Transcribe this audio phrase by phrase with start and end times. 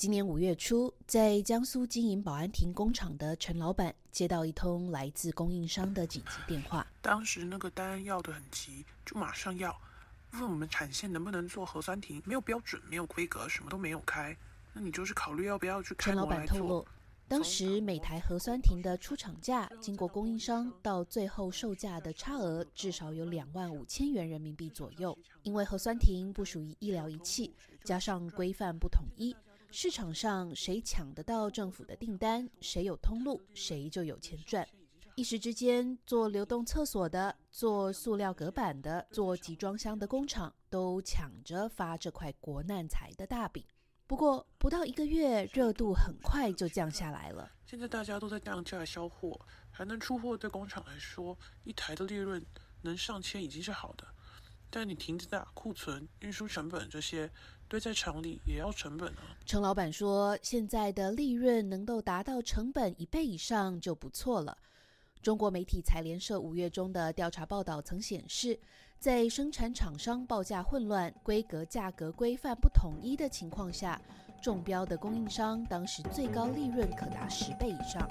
[0.00, 6.86] 今年五月初，在江苏经营保安亭工厂的陈老板接到一通来自供应商的紧急电话。
[7.02, 9.78] 当时那个单要的很急，就马上要
[10.32, 14.34] 问我们产线能不能做核酸亭，没有标准，没有规格，什么都没有开。
[14.72, 16.86] 那你就是考虑要不要去开陈老板透露，
[17.28, 25.14] 当时每台核酸亭的出厂价，经过供应商到最后售价的差额，至少有两万五千元人民币左右。
[25.42, 27.54] 因为核酸亭不属于医疗仪器，
[27.84, 29.36] 加上规范不统一。
[29.72, 34.66] 市场上谁抢得到政府的订单，谁有通路，谁就有钱赚。
[35.14, 43.64] 一时之间，做流动厕所的、做塑料隔板的、做集装箱的工厂，都抢着发这块国难财的大饼。
[44.08, 47.52] 不过，不到一个月，热度很快就降下来了。
[47.64, 52.44] 现在大家都在降价销货，还能出货，对工厂来说，一台的利润
[52.82, 54.04] 能上千已经是好的。
[54.68, 57.30] 但你亭子大、库存、运输成本这些
[57.70, 59.38] 堆在厂里也要成本啊。
[59.46, 64.58] 陈老板说：“现在的利润能够达到成本一倍以上就不错了。”
[65.22, 68.58] 中国媒体财联社五月中的调查报道曾显示，
[68.98, 74.00] 在生产厂商报价混乱、规格价格规范不统一的情况下，
[74.42, 78.08] 中标的供应商当时最高利润可达十倍以上。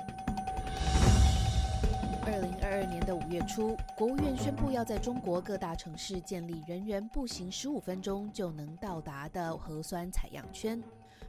[2.32, 10.80] 二零二二年的五月初，国务院宣布要在中国各大城市建立人员步行十五分钟就能到达的核酸采样圈，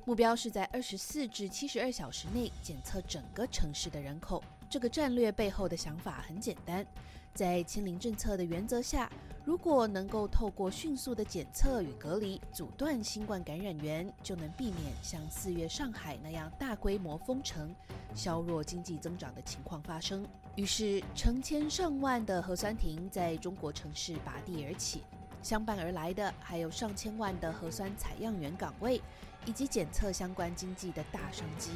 [0.05, 4.45] 目标是在二十四至七十二小时内检测整个城市的人口。
[4.69, 6.87] 这个战略背后的想法很简单，
[7.33, 9.11] 在清零政策的原则下，
[9.43, 17.75] 如果能够透过迅速的检测与隔离阻断新冠感染源，就能避免像四月上海那样大规模封城、
[18.15, 20.27] 削弱经济增长的情况发生。
[20.57, 25.03] 于是，成千上万的核酸亭在中国城市拔地而起。
[25.43, 29.01] 相伴而来的还有上千万的核酸采样员岗位，
[29.47, 31.71] 以及检测相关经济的大商机。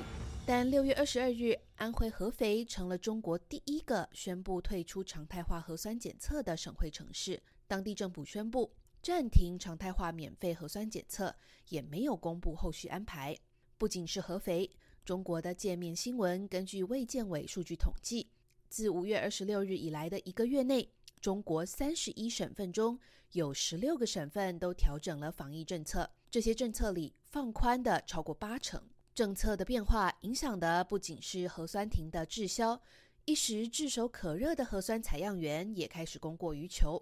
[0.44, 7.42] 但六月二十二日，安徽合肥成了中国第一个宣布退出常态化核酸检测的省会城市。
[7.66, 8.70] 当地政府宣布
[9.00, 11.34] 暂停常态化免费核酸检测，
[11.70, 13.34] 也没有公布后续安排。
[13.78, 14.70] 不仅是合肥，
[15.06, 18.28] 中国的界面新闻根据卫健委数据统计，
[18.74, 20.90] 自五月二十六日以来的一个月内。
[21.20, 22.98] 中国三十一省份中
[23.30, 28.82] 有十六个省份都调整了防疫政策，这些政策里放宽的超过八成。
[29.14, 32.82] 政策的变化影响的不仅是核酸亭的滞销，
[33.26, 37.00] 一时炙手可热的核酸采样员也开始供过于求。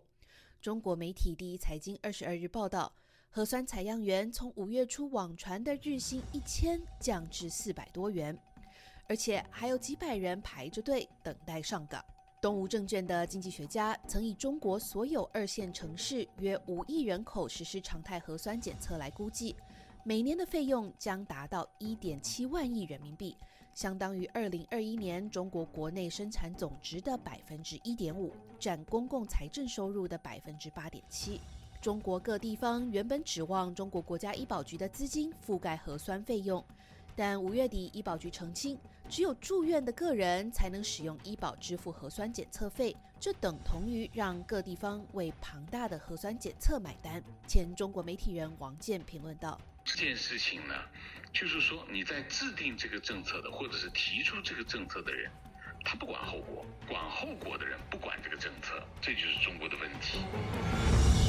[0.61, 2.95] 中国媒体第一财经二十二日报道，
[3.31, 8.39] 核酸采样员从五月初网传的日薪一千降至四百多元，
[9.09, 12.05] 而且还有几百人排着队等待上岗。
[12.41, 19.55] 东吴证券的经济学家曾以中国所有二线城市约五亿人口实施常态核酸检测来估计，
[20.03, 23.37] 每年的费用将达到一点七万亿人民币，
[23.75, 31.41] 相当于二零二一年中国国内生产总值的百分之一点五，占公共财政收入的百分之八点七。
[31.81, 36.65] 中国各地方原本指望中国国家医保局的资金覆盖核酸费用。
[37.15, 38.79] 但五月底，医保局澄清，
[39.09, 47.23] 只有住院的个人才能使用医保支付核酸检测费，这等同于让各地方为庞大的核酸检测买单。
[47.47, 50.75] 前中国媒体人王健评论道：“这件事情呢，
[51.35, 55.31] 就是说你在制定这个政策的，或者是提出这个政策的人，
[55.85, 60.19] 他不管后果，管后果的人不管这个政策，这就是中国的问题。”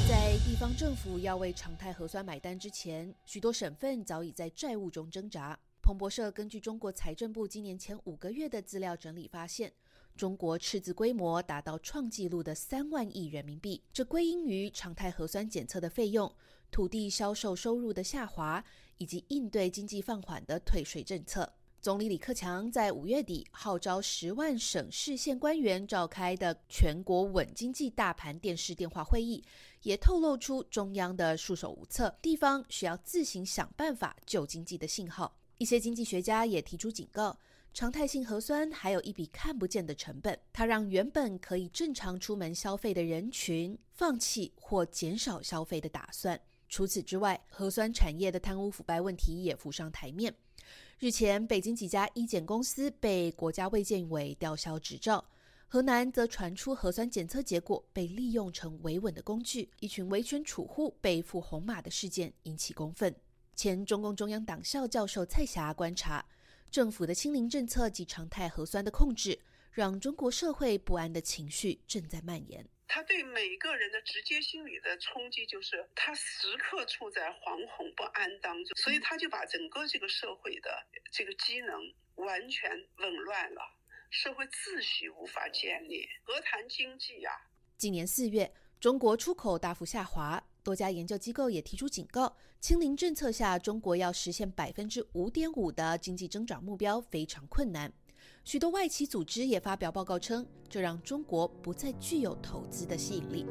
[0.08, 5.58] 在地方政府要为常态核酸买单之前，许多省份早已在债务中挣扎。
[5.84, 9.70] 彭博社根据中国财政部今年前五个月的资料整理发现，
[10.16, 16.34] 中国赤字规模达到创纪录的三万亿人民币，这归因于常态核酸检测的费用、
[16.70, 18.64] 土地销售收入的下滑，
[18.96, 21.52] 以及应对经济放缓的退税政策。
[21.82, 29.44] 总理李克强在五月底号召十万省市县官员召开的全国稳经济大盘电视电话会议，
[29.82, 35.36] 也透露出中央的束手无策，地方需要自行想办法救经济的信号。
[35.64, 37.38] 一些经济学家也提出警告：
[37.72, 46.38] 常态性核酸还有一笔看不见的成本，它让原本可以正常出门消费的人群放弃或减少消费的打算。
[46.68, 50.34] 除此之外，核酸产业的贪污腐败问题也浮上台面。
[50.98, 55.24] 日前，北京几家医检公司被国家卫健委吊销执照，
[55.66, 63.14] 河南则传出核酸检测结果被利用成维稳的工具，一群维权储户被赴红码的事件引起公愤。
[63.54, 66.24] 前中共中央党校教授蔡霞观察，
[66.70, 69.38] 政府的清零政策及常态核酸的控制，
[69.70, 72.68] 让中国社会不安的情绪正在蔓延。
[72.86, 80.70] 他对每个人的直接心理的冲击就是他时刻处在惶恐不安当中，所以他就把整个这个社会的
[81.10, 81.80] 这个机能
[82.16, 83.60] 完全紊乱了，
[84.10, 87.30] 社会秩序无法建立，何谈经济呀？
[87.78, 97.92] 今年四月，中国出口大幅下滑，多家研究机构也提出警告：清零政策下，中国要实现百分之五点五的经济增长目标非常困难。
[98.44, 103.46] 许多外企组织也发表报告称，这让中国不再具有投资的吸引力。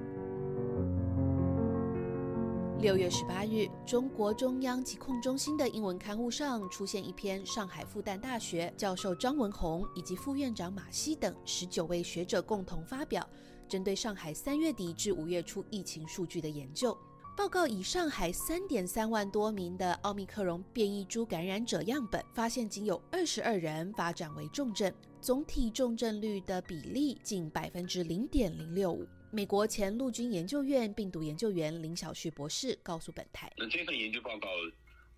[2.80, 13.26] 六月十八日，中国中央疾控中心的英文刊物上出现一篇上海复旦大学教授张文宏以及副院长马希等十九位学者共同发表，
[13.74, 16.96] 针对上海三月底至五月初疫情数据的研究。
[17.36, 29.08] 报告以上海三点三万多名的奥密克戎变异株感染者样本，发现仅有二十二人发展为重症，总体重症率的比例近百分之零点零六五。
[29.32, 34.50] 美国前陆军研究院病毒研究员林小旭博士告诉本台：“那这份研究报告，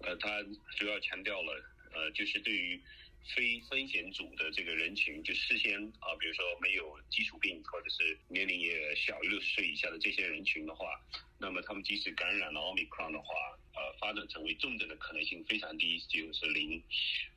[0.07, 0.41] 呃，它
[0.79, 1.51] 主要强调了，
[1.93, 2.81] 呃，就是对于。”
[3.33, 10.99] 非风险组的这个人群，就事先啊，比如说没有基础病或者是年龄也小于六十岁以下的这些人群的话，
[11.39, 13.33] 那么他们即使感染了奥密克戎的话，
[13.73, 16.81] 呃，发展成为重症的可能性非常低，就是零。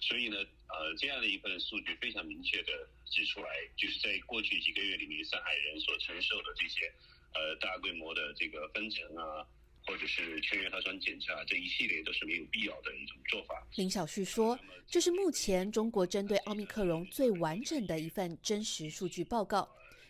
[0.00, 0.36] 所以呢，
[0.68, 6.92] 呃，这样的一份数据非常明确的指出来，就是在过去几个月里面，上海人所承受的这些
[7.34, 9.46] 呃大规模的这个分层啊。
[9.88, 13.66] 或者是全员核酸检查这一系列都是没有必要的一种做法。
[13.76, 19.66] 林小旭说：“这是目前中国针对奥密克戎最完整的一份真实数据报告，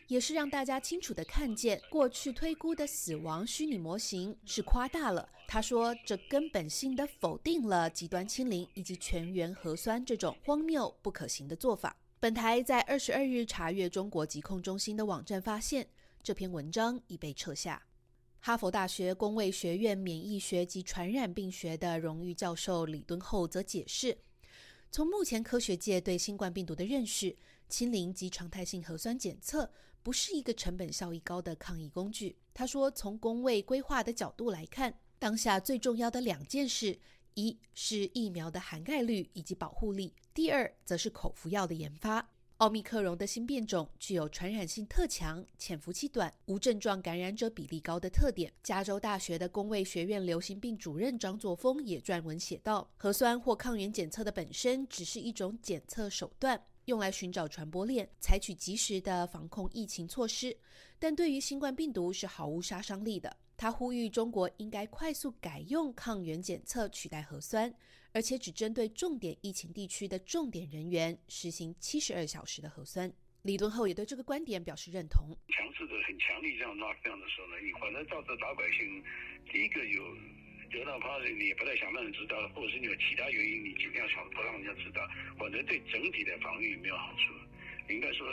[0.08, 15.88] 也是让大家清楚的看见过去推估的死亡虚拟模型是夸大了。”他说：“这根本性的否定了极端清零以及全员核酸这种荒谬不可行的做法。”本台在二十二日查阅中国疾控中心的网站，发现
[16.20, 17.80] 这篇文章已被撤下。
[18.40, 24.16] 哈佛大学公卫学院免疫学及传染病学的荣誉教授李敦厚则解释，
[24.90, 27.36] 从目前科学界对新冠病毒的认识，
[27.68, 29.70] 清零及常态性核酸检测
[30.02, 32.36] 不是一个成本效益高的抗疫工具。
[32.54, 36.98] 他说，从公卫规划的角度来看，当下最重要的两件事，
[37.34, 42.30] 一是疫苗的涵盖率以及保护力，第二则是口服药的研发。
[42.58, 48.52] 奥密克戎的新变种具有传染性特强、潜伏期短、无症状感染者比例高的特点。
[48.64, 60.56] 加州大学的工卫学院流行病主任张作峰也撰文写道：“核酸或抗原检测的本身只是一种检测手段，用来寻找传播链，采取及时的防控疫情措施，
[60.98, 67.72] 但对于新冠病毒是毫无杀伤力的。”他呼吁中国应该快速改用抗原检测取代核酸。
[68.10, 73.12] 而且只针对重点疫情地区的重点人员实行七十二小时的核酸。
[73.42, 75.28] 李敦厚也对这个观点表示认同。
[75.48, 79.04] 强制的很强力这样那这样的时候呢，你反正造成老百姓
[79.52, 80.02] 第一个有
[80.70, 85.06] 得到怕你也不太想让人知道，或者是你有其他原因，你尽量想不让人家知道，
[85.38, 87.34] 反正对整体的防御没有好处。
[87.92, 88.26] 应该说。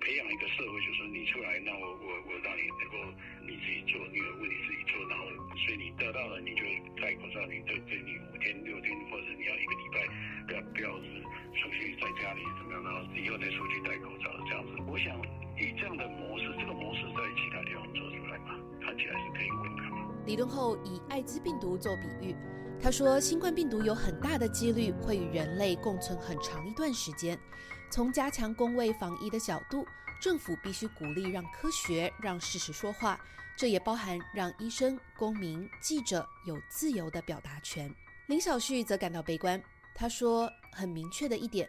[0.00, 2.96] 培养一个社会，就是你出来，那我我我让你能够
[3.44, 5.26] 你自己做，你有问题自己做，然后
[5.60, 6.64] 所以你得到了，你就
[6.96, 10.00] 戴口罩，你对对你五天六天，或者你要一个礼拜，
[10.48, 11.20] 不要不要是
[11.60, 14.72] 出去在家里怎么样，然后以后再出去戴口罩这样子。
[14.88, 15.20] 我想
[15.60, 16.89] 以这样的模式，这个模
[20.36, 20.36] 的。
[20.36, 22.36] 李敦厚以艾滋病毒做比喻，
[22.80, 27.36] 他说新冠病毒有很大的几率会与人类共存很长一段时间。
[27.90, 29.84] 从加强公卫防疫的角度，
[30.20, 33.20] 政府必须鼓励让科学、让事实说话，
[33.56, 37.92] 这也包含让医生、公民、记者有自由的表达权。
[38.28, 39.60] 林小旭则感到悲观，
[39.96, 41.68] 他说：“很明确的一点，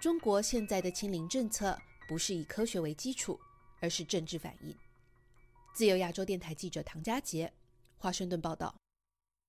[0.00, 3.38] 中国现在的清零政策不是以科学为基础，
[3.78, 4.76] 而是政治反应。”
[5.72, 7.52] 自由亚洲电台记者唐佳杰，
[8.00, 8.74] 华盛顿报道。